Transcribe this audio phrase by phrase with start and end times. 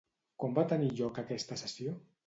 [0.43, 1.99] Quan va tenir lloc aquesta sessió?